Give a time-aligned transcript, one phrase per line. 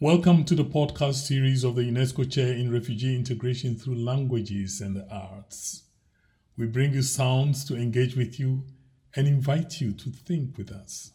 [0.00, 4.94] Welcome to the podcast series of the UNESCO Chair in Refugee Integration through Languages and
[4.94, 5.82] the Arts.
[6.56, 8.62] We bring you sounds to engage with you
[9.16, 11.10] and invite you to think with us.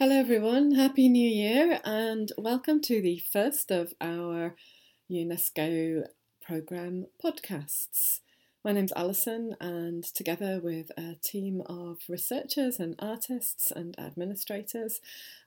[0.00, 0.72] Hello, everyone.
[0.72, 4.56] Happy New Year, and welcome to the first of our
[5.08, 6.02] UNESCO
[6.44, 8.22] programme podcasts.
[8.64, 15.00] My name's Alison, and together with a team of researchers and artists and administrators,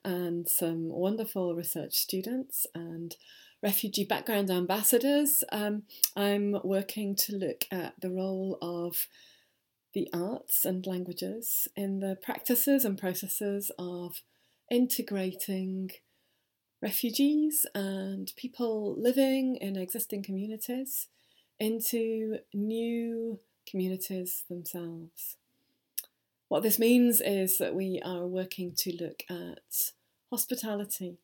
[0.04, 3.16] and some wonderful research students and
[3.64, 5.84] refugee background ambassadors, um,
[6.18, 9.08] I'm working to look at the role of
[9.94, 14.24] the arts and languages in the practices and processes of
[14.70, 15.92] integrating
[16.82, 21.08] refugees and people living in existing communities
[21.60, 25.38] into new communities themselves.
[26.48, 29.92] What this means is that we are working to look at
[30.30, 31.18] hospitality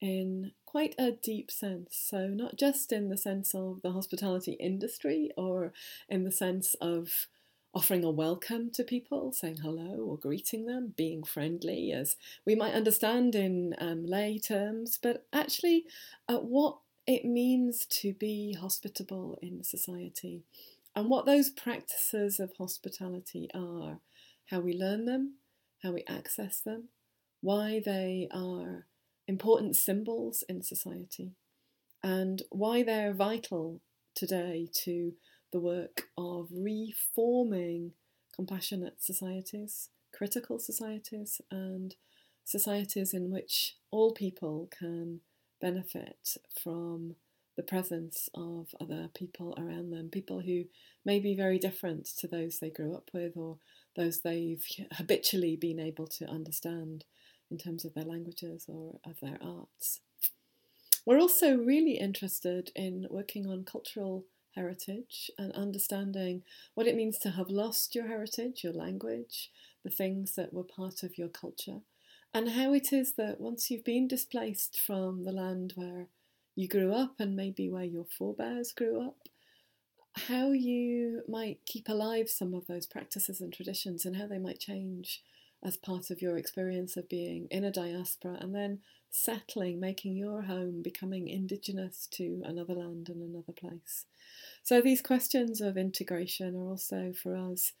[0.00, 1.96] in quite a deep sense.
[2.00, 5.72] So, not just in the sense of the hospitality industry or
[6.08, 7.28] in the sense of
[7.74, 12.74] offering a welcome to people, saying hello or greeting them, being friendly, as we might
[12.74, 15.84] understand in um, lay terms, but actually,
[16.28, 16.78] uh, what
[17.08, 20.44] it means to be hospitable in society.
[20.94, 24.00] And what those practices of hospitality are,
[24.50, 25.36] how we learn them,
[25.82, 26.88] how we access them,
[27.40, 28.84] why they are
[29.26, 31.32] important symbols in society,
[32.02, 33.80] and why they're vital
[34.14, 35.14] today to
[35.50, 37.92] the work of reforming
[38.36, 41.94] compassionate societies, critical societies, and
[42.44, 45.20] societies in which all people can
[45.60, 47.16] benefit from
[47.56, 50.64] the presence of other people around them, people who
[51.04, 53.58] may be very different to those they grew up with or
[53.96, 57.04] those they've habitually been able to understand
[57.50, 60.00] in terms of their languages or of their arts.
[61.04, 64.24] We're also really interested in working on cultural
[64.54, 66.42] heritage and understanding
[66.74, 69.50] what it means to have lost your heritage, your language,
[69.84, 71.80] the things that were part of your culture,
[72.34, 76.08] and how it is that once you've been displaced from the land where
[76.54, 79.16] you grew up and maybe where your forebears grew up,
[80.26, 84.58] how you might keep alive some of those practices and traditions and how they might
[84.58, 85.22] change
[85.62, 88.80] as part of your experience of being in a diaspora and then
[89.10, 94.04] settling, making your home, becoming indigenous to another land and another place.
[94.62, 97.72] So, these questions of integration are also for us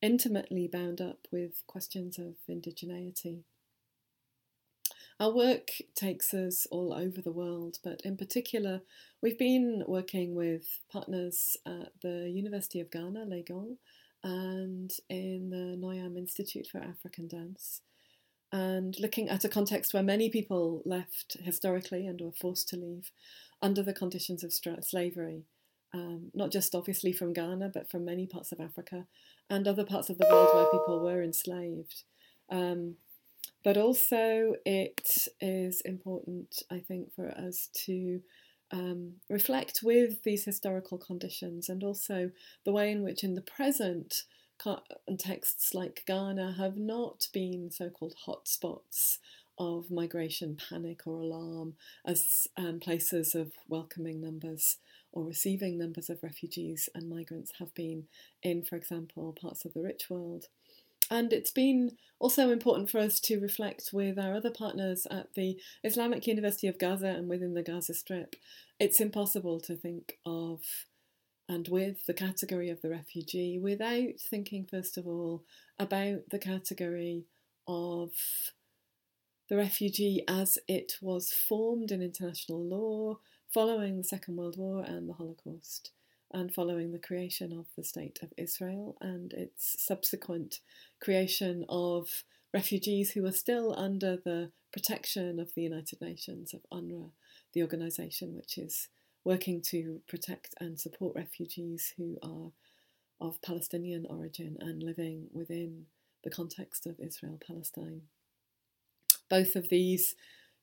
[0.00, 3.44] intimately bound up with questions of indigeneity.
[5.22, 8.80] Our work takes us all over the world, but in particular,
[9.22, 13.76] we've been working with partners at the University of Ghana, Legon,
[14.24, 17.82] and in the Noyam Institute for African Dance,
[18.50, 23.12] and looking at a context where many people left historically and were forced to leave
[23.62, 25.44] under the conditions of slavery.
[25.94, 29.06] Um, not just obviously from Ghana, but from many parts of Africa
[29.48, 32.02] and other parts of the world where people were enslaved.
[32.50, 32.96] Um,
[33.64, 38.20] but also, it is important, I think, for us to
[38.72, 42.30] um, reflect with these historical conditions and also
[42.64, 44.24] the way in which, in the present,
[44.58, 49.18] contexts like Ghana have not been so called hotspots
[49.58, 51.74] of migration panic or alarm
[52.06, 54.78] as um, places of welcoming numbers
[55.12, 58.04] or receiving numbers of refugees and migrants have been
[58.42, 60.46] in, for example, parts of the rich world.
[61.12, 65.60] And it's been also important for us to reflect with our other partners at the
[65.84, 68.34] Islamic University of Gaza and within the Gaza Strip.
[68.80, 70.62] It's impossible to think of
[71.50, 75.44] and with the category of the refugee without thinking, first of all,
[75.78, 77.26] about the category
[77.68, 78.12] of
[79.50, 83.18] the refugee as it was formed in international law
[83.52, 85.90] following the Second World War and the Holocaust
[86.32, 90.60] and following the creation of the State of Israel and its subsequent
[91.00, 97.10] creation of refugees who are still under the protection of the United Nations, of UNRWA,
[97.52, 98.88] the organisation which is
[99.24, 102.52] working to protect and support refugees who are
[103.20, 105.86] of Palestinian origin and living within
[106.24, 108.02] the context of Israel Palestine.
[109.28, 110.14] Both of these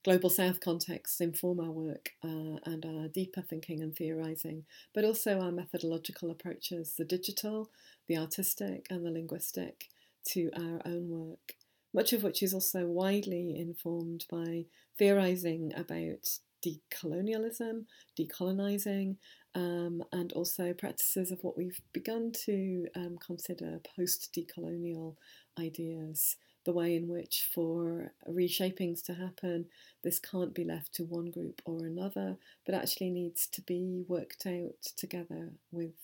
[0.03, 5.39] global south contexts inform our work uh, and our deeper thinking and theorising, but also
[5.39, 7.69] our methodological approaches, the digital,
[8.07, 9.87] the artistic, and the linguistic,
[10.25, 11.53] to our own work,
[11.93, 14.65] much of which is also widely informed by
[14.97, 17.85] theorising about decolonialism,
[18.17, 19.15] decolonising,
[19.55, 25.15] um, and also practices of what we've begun to um, consider post decolonial
[25.59, 26.35] ideas
[26.69, 29.65] the way in which, for reshapings to happen,
[30.03, 34.45] this can't be left to one group or another, but actually needs to be worked
[34.45, 35.95] out together with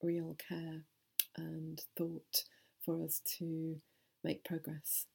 [0.00, 0.82] real care
[1.36, 2.44] and thought
[2.84, 3.80] for us to
[4.22, 5.06] make progress.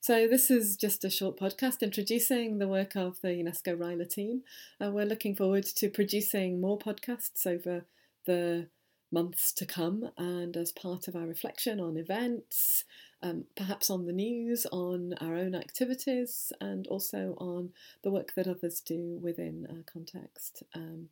[0.00, 4.42] So, this is just a short podcast introducing the work of the UNESCO RILA team.
[4.84, 7.84] Uh, we're looking forward to producing more podcasts over
[8.24, 8.66] the
[9.10, 12.84] months to come and as part of our reflection on events,
[13.22, 17.70] um, perhaps on the news, on our own activities, and also on
[18.02, 20.62] the work that others do within our context.
[20.74, 21.08] Um,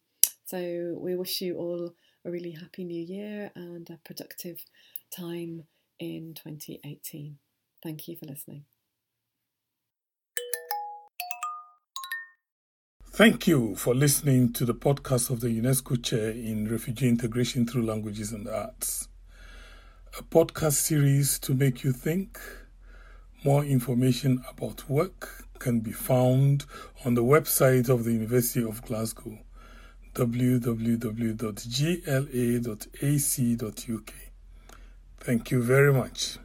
[0.47, 1.95] so, we wish you all
[2.25, 4.65] a really happy new year and a productive
[5.11, 5.65] time
[5.99, 7.39] in 2018.
[7.83, 8.65] Thank you for listening.
[13.15, 17.85] Thank you for listening to the podcast of the UNESCO Chair in Refugee Integration Through
[17.85, 19.07] Languages and Arts,
[20.19, 22.41] a podcast series to make you think.
[23.45, 26.67] More information about work can be found
[27.05, 29.39] on the website of the University of Glasgow,
[30.15, 30.65] www.gla.ac.uk.
[35.21, 36.39] Thank you very much.